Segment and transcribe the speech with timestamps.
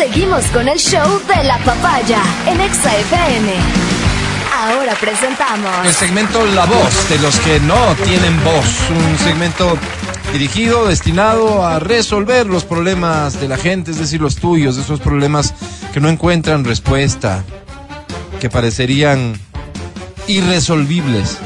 [0.00, 3.52] Seguimos con el show de la papaya en Exa FM.
[4.58, 8.64] Ahora presentamos El segmento La Voz, de los que no tienen voz.
[8.88, 9.76] Un segmento
[10.32, 15.52] dirigido, destinado a resolver los problemas de la gente, es decir, los tuyos, esos problemas
[15.92, 17.44] que no encuentran respuesta,
[18.40, 19.34] que parecerían
[20.26, 21.36] irresolvibles.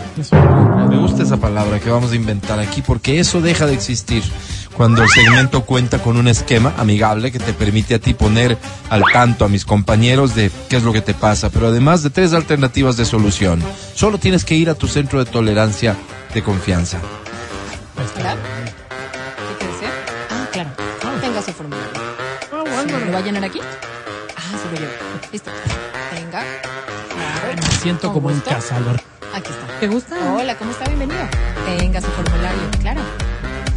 [0.89, 4.23] Me gusta esa palabra que vamos a inventar aquí porque eso deja de existir
[4.77, 8.59] cuando el segmento cuenta con un esquema amigable que te permite a ti poner
[8.91, 12.10] al tanto a mis compañeros de qué es lo que te pasa, pero además de
[12.10, 13.62] tres alternativas de solución.
[13.95, 15.97] Solo tienes que ir a tu centro de tolerancia
[16.33, 16.98] de confianza.
[18.19, 18.37] ¿Hola?
[19.48, 19.88] ¿Qué quiere decir?
[20.30, 20.70] Ah, claro.
[21.20, 22.05] Tenga su formulario.
[22.50, 23.61] ¿Lo va a llenar aquí?
[23.61, 24.92] Ah, sí lo llevo.
[25.33, 25.50] Listo.
[26.12, 26.42] Venga.
[27.09, 27.62] Claro.
[27.62, 28.98] Me siento como en casa, Álvaro.
[29.34, 29.80] Aquí está.
[29.80, 30.16] ¿Te gusta?
[30.34, 30.84] Hola, ¿cómo está?
[30.86, 31.27] Bienvenido.
[31.78, 33.00] Tenga su formulario, claro.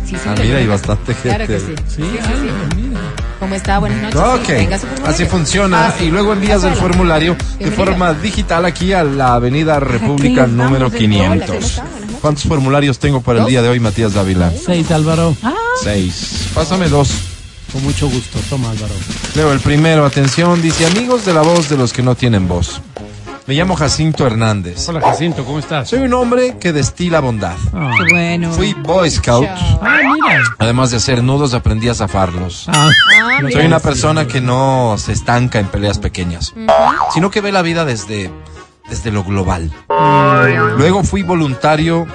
[0.08, 1.66] Sí, sí, Ah, mira, hay bastante Claro que sí.
[1.68, 1.84] gente.
[1.88, 3.00] Sí, sí, mira.
[3.40, 3.78] ¿Cómo está?
[3.80, 4.20] Buenas noches.
[4.20, 5.14] Ok, Sí, tenga su formulario.
[5.16, 6.06] así funciona Ah, sí.
[6.06, 10.90] y luego envías el formulario de forma digital aquí a la Avenida República estamos, número
[10.90, 11.30] de- 500.
[11.30, 11.82] Hola, ¿cómo está?
[11.84, 12.20] Buenas noches.
[12.22, 14.52] ¿Cuántos formularios tengo para el día de hoy, Matías Dávila?
[14.66, 15.36] Seis, Álvaro.
[15.84, 16.50] Seis.
[16.54, 17.12] Pásame dos.
[17.72, 18.40] Con mucho gusto.
[18.50, 18.94] Toma, Álvaro.
[19.36, 22.82] Leo el primero, atención, dice amigos de la voz de los que no tienen voz.
[23.48, 24.90] Me llamo Jacinto Hernández.
[24.90, 25.90] Hola, Jacinto, ¿cómo estás?
[25.90, 27.56] Soy un hombre que destila bondad.
[27.74, 28.52] Ah, Qué bueno.
[28.52, 29.48] Fui Boy Scout.
[29.48, 30.42] Ah, mira.
[30.60, 32.66] Además de hacer nudos, aprendí a zafarlos.
[32.68, 32.90] Ah,
[33.40, 36.54] Ah, Soy una persona que no se estanca en peleas pequeñas,
[37.14, 38.32] sino que ve la vida desde,
[38.90, 39.72] desde lo global.
[40.78, 42.08] Luego fui voluntario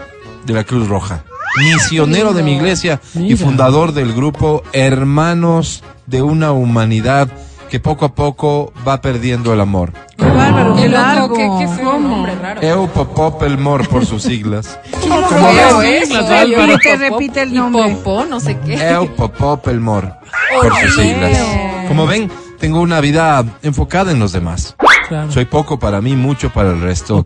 [0.44, 1.22] de la Cruz Roja,
[1.58, 7.28] misionero de mi iglesia y fundador del grupo Hermanos de una Humanidad
[7.73, 9.95] que poco a poco va perdiendo el amor.
[10.19, 11.34] Qué bárbaro, qué Qué largo.
[11.34, 12.61] qué, qué feo nombre raro.
[12.61, 14.78] Eupopop el Mor por sus siglas.
[15.01, 16.67] ¿Cómo Siglas, eh, Álvaro.
[16.67, 17.95] Repite, repite el nombre.
[17.95, 18.75] Popó, no sé qué.
[18.75, 20.12] Eupopop el Mor
[20.53, 21.39] por sus siglas.
[21.89, 24.77] Como ven, tengo una vida enfocada en los demás.
[25.09, 25.33] claro.
[25.33, 27.25] Soy poco para mí, mucho para el resto.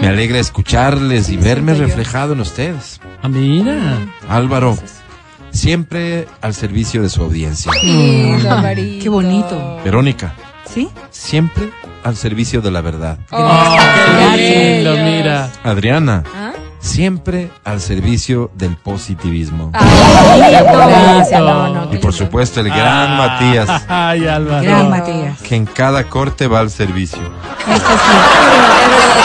[0.00, 2.98] Me alegra escucharles y verme reflejado en ustedes.
[3.22, 3.98] Ah, mira.
[4.26, 4.74] Álvaro,
[5.52, 7.70] siempre al servicio de su audiencia.
[7.80, 9.80] Qué bonito.
[9.84, 10.34] Verónica,
[10.72, 10.88] ¿Sí?
[11.10, 11.70] siempre
[12.02, 13.18] al servicio de la verdad.
[13.30, 13.76] Oh,
[14.34, 15.06] Qué lindo, bellos.
[15.06, 15.50] mira.
[15.62, 16.41] Adriana, ¿Ah?
[16.82, 19.70] Siempre al servicio del positivismo.
[19.72, 24.62] Gracias, no, no, Y por supuesto el gran Ah, Matías, Ay, Álvaro.
[24.62, 25.40] Gran Matías.
[25.40, 27.20] que en cada corte va al servicio.
[27.20, 28.18] Esto sí.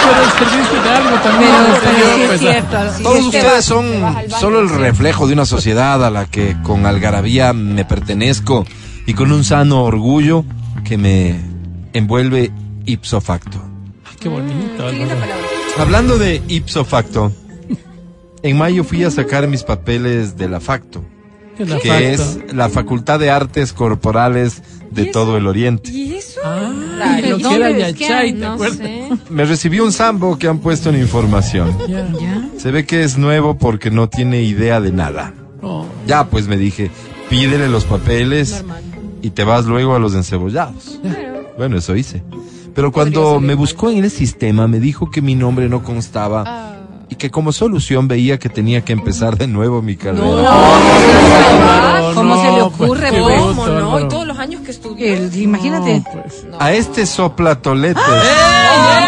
[0.07, 1.51] Pero el servicio de algo también.
[1.51, 2.77] Pero, no sé pero yo, sí es cierto.
[2.95, 6.85] Sí, Todos ustedes son baño, solo el reflejo de una sociedad a la que con
[6.85, 8.65] algarabía me pertenezco
[9.07, 10.45] y con un sano orgullo
[10.85, 11.35] que me
[11.93, 12.51] envuelve
[12.85, 13.57] ipso facto.
[14.19, 15.19] Qué bonito, Qué Álvaro.
[15.19, 15.45] palabra.
[15.79, 17.31] Hablando de ipso facto,
[18.49, 21.03] en mayo fui a sacar mis papeles de la facto,
[21.57, 22.05] ¿Qué es la que facto?
[22.05, 25.91] es la Facultad de Artes Corporales de todo el Oriente.
[25.91, 26.39] ¿Y eso?
[26.45, 27.37] Ah, Rarísimo.
[27.37, 27.93] lo que era ¿Dónde?
[27.93, 28.33] ¿Qué Yachay, hay?
[28.33, 28.77] ¿te No acuerdas?
[28.77, 29.09] sé.
[29.29, 31.75] Me recibió un sambo que han puesto en información.
[32.57, 35.33] Se ve que es nuevo porque no tiene idea de nada.
[35.61, 36.89] Oh, Ya, pues me dije,
[37.29, 38.83] pídele los papeles Normal.
[39.21, 40.99] y te vas luego a los encebollados.
[41.57, 42.23] Bueno, eso hice.
[42.75, 46.76] Pero cuando me buscó en el sistema, me dijo que mi nombre no constaba Ah.
[47.09, 50.25] Y que como solución veía que tenía que empezar de nuevo mi carrera.
[50.27, 53.41] Álvaro, ¿Cómo se le pues, ocurre, pues?
[53.41, 53.77] ¿Cómo no?
[53.77, 54.05] Álvaro.
[54.05, 55.05] Y todos los años que estudió.
[55.13, 55.99] El- imagínate.
[55.99, 56.45] No, pues.
[56.59, 57.99] A este soplatolete.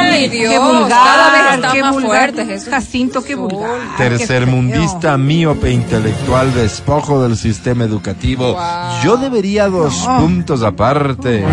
[0.01, 0.51] Ay, Dios.
[0.51, 0.89] qué vulgar.
[0.89, 2.09] Cada vez están qué más vulgar.
[2.33, 2.69] fuertes esos.
[2.73, 3.79] Jacinto, qué vulgar.
[3.97, 8.53] Tercermundista, miope intelectual, despojo del sistema educativo.
[8.53, 9.03] Wow.
[9.03, 11.43] Yo debería dos puntos aparte.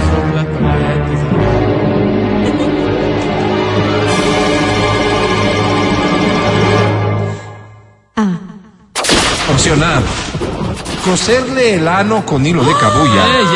[11.04, 13.46] Coserle el ano con hilo de cabulla ¡Ey,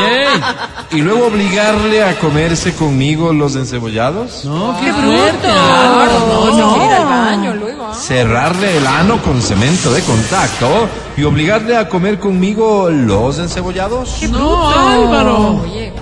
[0.93, 0.99] ey!
[0.99, 4.45] y luego obligarle a comerse conmigo los encebollados.
[4.45, 5.49] No, qué, ¡Qué fuerte, bruto!
[5.49, 6.27] Álvaro.
[6.29, 6.85] No, No.
[6.85, 7.87] ir al baño luego.
[7.87, 7.95] ¿ah?
[7.95, 14.21] Cerrarle el ano con cemento de contacto y obligarle a comer conmigo los encebollados.
[14.31, 15.61] No, Álvaro.
[15.63, 15.93] Oye,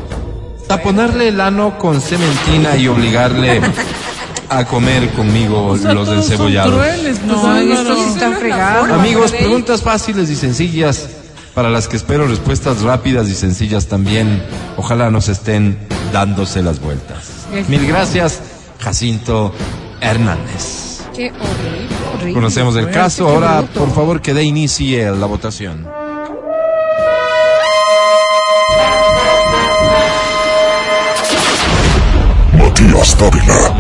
[0.67, 3.61] Taponarle el ano con cementina y obligarle
[4.51, 6.75] a comer conmigo O sea, los encebollados.
[6.75, 8.91] crueles, pues, No, sí están fregados.
[8.91, 11.09] Amigos, preguntas fáciles y sencillas
[11.55, 14.43] para las que espero respuestas rápidas y sencillas también.
[14.77, 15.79] Ojalá nos estén
[16.13, 17.31] dándose las vueltas.
[17.69, 18.41] Mil gracias,
[18.81, 19.53] Jacinto
[20.01, 21.01] Hernández.
[21.15, 21.89] qué horrible.
[22.15, 22.33] Horrible.
[22.35, 25.87] Conocemos el caso, ahora por favor que dé inicie la votación.
[32.57, 33.78] Matías Dávila.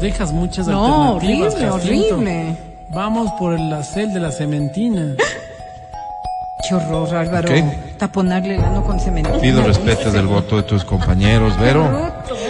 [0.00, 1.54] No nos dejas muchas No, alternativas.
[1.54, 2.14] horrible, Jacinto.
[2.14, 2.56] horrible.
[2.88, 5.14] Vamos por el acel de la cementina.
[6.68, 7.48] Qué horror, Álvaro.
[7.50, 7.96] Ok.
[7.98, 9.38] Taponarle el ano con cemento.
[9.40, 11.86] Pido respeto del voto de tus compañeros, Vero.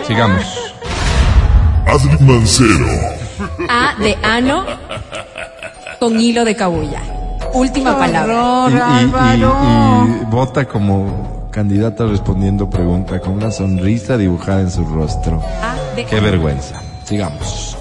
[0.07, 0.45] Sigamos.
[1.87, 2.87] Adri Mancero.
[3.69, 4.65] A de ano
[5.99, 7.01] con hilo de cabulla.
[7.53, 8.65] Última palabra.
[8.65, 10.07] Horror, Y, y- y- Álvaro.
[10.23, 15.43] y vota como candidata respondiendo pregunta con una sonrisa dibujada en su rostro.
[15.63, 16.81] A de Qué vergüenza.
[17.11, 17.77] Sigamos.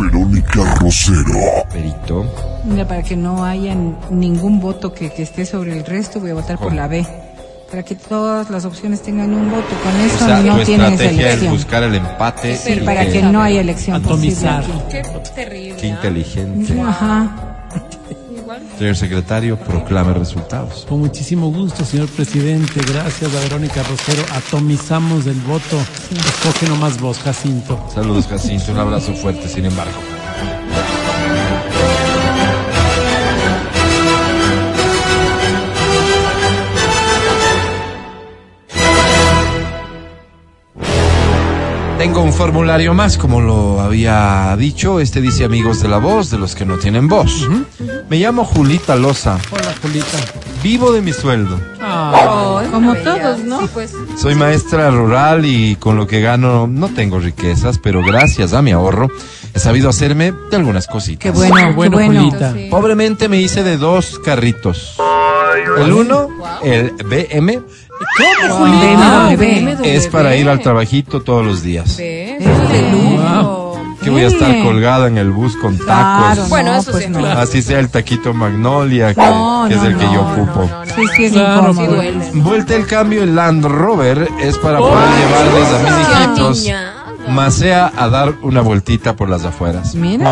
[0.00, 1.64] Verónica Rosero.
[1.72, 2.24] Perito.
[2.64, 3.74] Mira, para que no haya
[4.10, 6.76] ningún voto que, que esté sobre el resto, voy a votar por ¿Cómo?
[6.80, 7.04] la B.
[7.68, 9.66] Para que todas las opciones tengan un voto.
[9.82, 11.52] Con O eso sea, no tienen esa estrategia es elección.
[11.52, 12.56] buscar el empate.
[12.56, 14.62] Sí, y Para que no haya elección Atomizar.
[14.62, 15.02] posible Qué
[15.34, 15.76] terrible.
[15.80, 15.90] Qué ¿ah?
[15.90, 16.72] inteligente.
[16.74, 16.80] aquí.
[16.80, 17.30] Ajá.
[18.78, 20.84] Señor secretario, proclame resultados.
[20.88, 22.80] Con muchísimo gusto, señor presidente.
[22.86, 24.22] Gracias a Verónica Rosero.
[24.34, 25.78] Atomizamos el voto.
[26.10, 27.84] Escoge nomás vos, Jacinto.
[27.92, 28.72] Saludos, Jacinto.
[28.72, 29.98] Un abrazo fuerte, sin embargo.
[42.06, 45.00] Tengo un formulario más, como lo había dicho.
[45.00, 47.48] Este dice amigos de la voz, de los que no tienen voz.
[48.08, 49.38] Me llamo Julita Loza.
[49.50, 50.16] Hola, Julita.
[50.62, 51.60] Vivo de mi sueldo.
[51.80, 53.62] Ah, Como todos, ¿no?
[53.62, 53.92] Sí, pues.
[54.16, 58.70] Soy maestra rural y con lo que gano no tengo riquezas, pero gracias a mi
[58.70, 59.10] ahorro
[59.52, 61.18] he sabido hacerme de algunas cositas.
[61.18, 62.20] Qué bueno, qué qué bueno, bueno.
[62.22, 62.52] Julita.
[62.52, 62.68] Sí.
[62.70, 64.94] Pobremente me hice de dos carritos.
[65.78, 66.28] El uno,
[66.62, 67.62] el BM,
[68.18, 69.84] BMW.
[69.84, 71.96] es para ir al trabajito todos los días.
[71.96, 73.64] Ve, de lujo.
[74.02, 76.48] Que voy a estar colgada en el bus con Claro, tacos.
[76.48, 77.26] Bueno, no, eso pues sí, no.
[77.26, 80.60] Así sea el taquito Magnolia, que, No, que es no, el que yo no, ocupo.
[80.70, 81.12] No, no, Sí, no.
[81.16, 81.94] sí, es Claro, Sí incómodo.
[81.96, 82.30] duele.
[82.32, 82.42] ¿no?
[82.44, 86.08] Vuelta el cambio, el Land Rover es para poder llevarles a mis
[86.62, 86.72] hijitos,
[87.30, 89.96] más sea a dar una vueltita por las afueras.
[89.96, 90.24] Mira,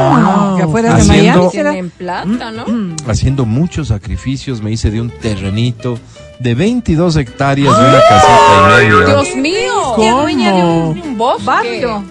[0.57, 1.71] que afuera de Haciendo- Miami será.
[1.73, 2.65] Tienen plata, ¿no?
[3.09, 5.99] Haciendo muchos sacrificios me hice de un terrenito
[6.39, 9.07] de 22 hectáreas y una casita y media.
[9.07, 9.73] Dios mío.
[9.97, 10.23] ¿Cómo?
[10.23, 11.45] dueña de un Un bosque.
[11.45, 12.05] barrio.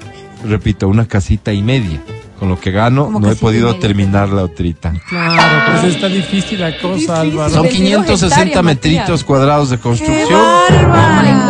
[0.45, 2.01] Repito, una casita y media.
[2.43, 4.91] Con lo que gano, ¿Cómo no he podido terminar la otrita.
[5.07, 7.49] Claro, pues está difícil la cosa, Álvaro.
[7.49, 10.41] Son 22 560 hectáreas, metritos cuadrados de ¡Qué construcción,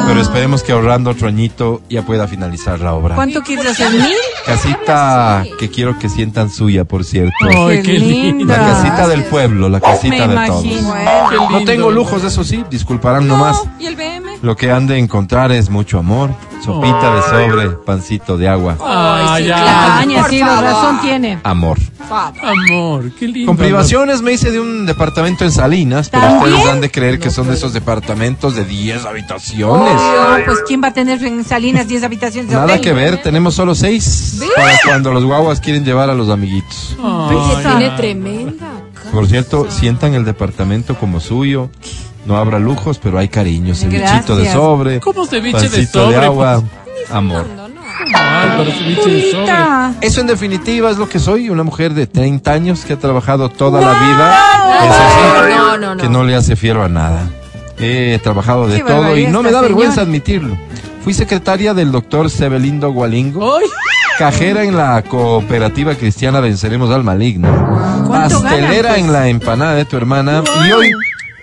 [0.06, 3.16] pero esperemos que ahorrando otro añito ya pueda finalizar la obra.
[3.16, 3.90] ¿Cuánto quieres hacer?
[3.92, 4.14] ¿Mil?
[4.46, 7.34] Casita que quiero que sientan suya, por cierto.
[7.42, 8.56] Ay, Qué linda.
[8.56, 10.66] La casita del pueblo, la Me casita de todos.
[11.50, 13.64] No tengo lujos, eso sí, disculparán nomás.
[13.80, 14.38] ¿Y el BM?
[14.44, 16.30] Lo que han de encontrar es mucho amor,
[16.64, 19.56] sopita de sobre, pancito de agua, Ah, Ay, sí, ya.
[19.58, 20.22] claro.
[20.22, 20.64] Por sí, la favor.
[20.64, 21.40] razón tiene.
[21.44, 21.78] amor.
[22.42, 23.48] Amor, qué lindo.
[23.48, 26.54] Con privaciones me hice de un departamento en Salinas, pero ¿También?
[26.54, 29.94] ustedes han de creer que son de esos departamentos de 10 habitaciones.
[29.98, 32.82] Oh, pues ¿quién va a tener en Salinas 10 habitaciones de Nada hotel?
[32.82, 36.96] que ver, tenemos solo 6 para cuando los guaguas quieren llevar a los amiguitos.
[37.04, 37.96] Ay, Tiene ya.
[37.96, 38.68] tremenda.
[39.12, 41.70] Por cierto, sientan el departamento como suyo.
[42.26, 46.18] No habrá lujos, pero hay cariño, cevichito de sobre, ¿Cómo ceviche de pancito sobre?
[46.20, 46.64] de agua,
[47.12, 47.46] amor.
[47.56, 47.82] No, no.
[48.16, 50.08] Álvaro, ceviche de sobre.
[50.08, 53.50] Eso en definitiva es lo que soy, una mujer de 30 años que ha trabajado
[53.50, 54.38] toda la vida.
[54.86, 56.02] Eso sí, No, no, no.
[56.02, 57.28] que no le hace fiero a nada.
[57.78, 60.56] He trabajado de Qué todo y no me da vergüenza admitirlo.
[61.04, 63.66] Fui secretaria del doctor Sebelindo Gualingo, Ay,
[64.18, 67.50] cajera en la cooperativa cristiana Venceremos al Maligno,
[68.08, 69.00] ¿Cuánto pastelera ganan, pues?
[69.04, 70.92] en la empanada de tu hermana y hoy,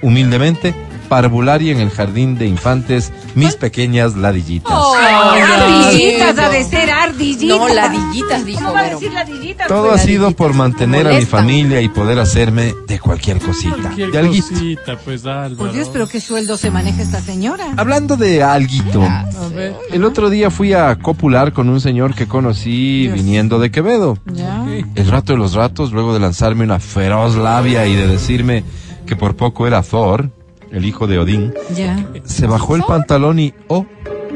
[0.03, 0.75] humildemente,
[1.09, 4.73] parvularia en el jardín de infantes, mis pequeñas ladillitas.
[4.97, 7.59] Ay, Ardillitas, ha de ser ardillitas.
[7.59, 9.67] No, ladillitas, dijo ¿Cómo va a decir ladillitas?
[9.67, 10.01] Todo pues?
[10.01, 14.19] ha sido por mantener a mi familia y poder hacerme de cualquier cosita, cualquier de
[14.21, 14.49] alguito.
[14.51, 15.57] cosita, pues, Álvaro.
[15.57, 17.73] Por Dios, pero qué sueldo se maneja esta señora.
[17.77, 22.29] Hablando de alguito, A ver, el otro día fui a copular con un señor que
[22.29, 23.15] conocí Dios.
[23.17, 24.17] viniendo de Quevedo.
[24.33, 24.65] Ya.
[24.95, 28.63] El rato de los ratos, luego de lanzarme una feroz labia y de decirme
[29.11, 30.31] que por poco era Thor,
[30.71, 32.07] el hijo de Odín, Ya.
[32.23, 33.85] se bajó el pantalón y, oh,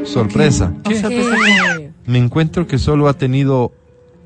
[0.04, 1.92] sorpresa, ¿Qué?
[2.06, 3.70] me encuentro que solo ha tenido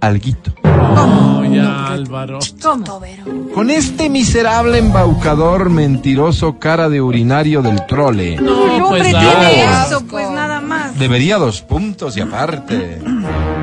[0.01, 0.55] alguito.
[0.65, 2.39] no, ya, Álvaro.
[2.63, 3.03] ¿Cómo?
[3.55, 8.37] Con este miserable embaucador, mentiroso, cara de urinario del trole.
[8.41, 9.87] No, hombre pues, tiene Álvaro.
[9.87, 10.99] eso, pues nada más.
[10.99, 13.03] Debería dos puntos y aparte.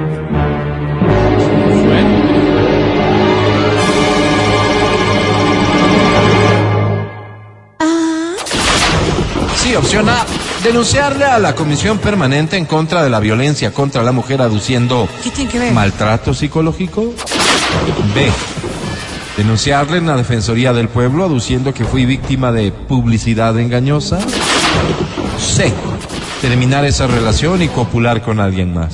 [9.78, 10.26] Opción A.
[10.64, 15.10] Denunciarle a la Comisión Permanente en contra de la violencia contra la mujer aduciendo
[15.74, 17.14] maltrato psicológico.
[18.14, 18.32] B.
[19.38, 24.20] Denunciarle en la Defensoría del Pueblo aduciendo que fui víctima de publicidad engañosa.
[25.40, 25.74] C.
[26.42, 28.94] Terminar esa relación y copular con alguien más.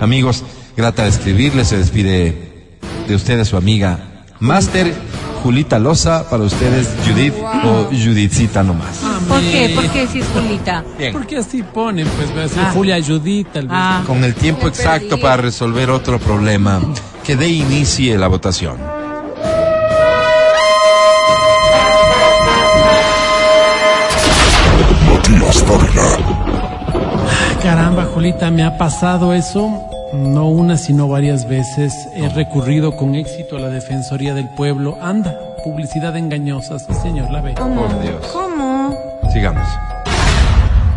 [0.00, 0.42] Amigos,
[0.76, 2.52] grata de escribirle, se despide
[3.06, 4.92] de ustedes su amiga Master
[5.44, 7.34] Julita Loza, para ustedes Judith
[7.66, 8.96] o Judithcita nomás.
[9.28, 9.72] ¿Por qué?
[9.74, 10.82] ¿Por qué si es Julita?
[10.96, 11.12] Bien.
[11.12, 12.70] Porque así ponen, pues, va a ser Ah.
[12.72, 13.76] Julia Judith, tal vez.
[13.78, 16.80] Ah, Con el tiempo exacto para resolver otro problema,
[17.22, 18.78] que dé inicie la votación.
[25.06, 25.64] Matías.
[27.62, 29.70] Caramba, Julita, me ha pasado eso.
[30.14, 31.92] No una, sino varias veces.
[32.14, 34.96] He recurrido con éxito a la Defensoría del Pueblo.
[35.02, 37.54] Anda, publicidad engañosa, sí, señor, la ve.
[37.54, 38.24] Por Dios.
[38.32, 38.96] ¿Cómo?
[39.32, 39.66] Sigamos.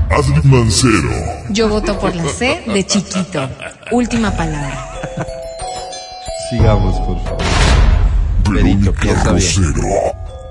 [0.10, 1.10] Adri Mancero.
[1.50, 3.50] Yo voto por la C de chiquito.
[3.92, 4.86] Última palabra.
[6.50, 7.38] Sigamos, por favor.
[8.46, 9.74] Perito, piensa bien.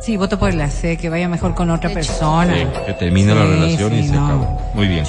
[0.02, 2.54] Sí, voto por la C, que vaya mejor con otra persona.
[2.84, 4.26] Que termine la Sí, relación y se no.
[4.26, 4.60] acabó.
[4.74, 5.04] Muy bien.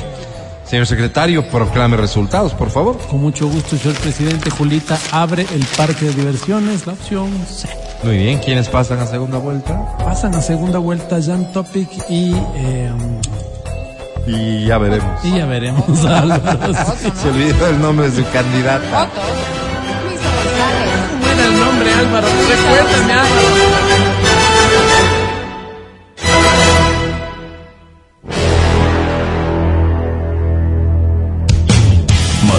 [0.70, 2.98] Señor secretario, proclame resultados, por favor.
[3.10, 4.50] Con mucho gusto, señor presidente.
[4.50, 7.70] Julita abre el parque de diversiones, la opción C.
[8.04, 8.40] Muy bien.
[8.40, 9.96] ¿Quiénes pasan a segunda vuelta?
[9.98, 12.92] Pasan a segunda vuelta Jan Topic y, eh,
[14.28, 15.24] Y ya veremos.
[15.24, 16.74] y ya veremos a Álvaro.
[17.16, 19.04] Se olvidó el nombre de su candidata.
[19.04, 19.22] Otto.
[20.04, 21.00] Luis González.
[21.12, 22.28] ¿Cómo era el nombre, Álvaro?
[22.28, 23.77] Recuérdame, Álvaro.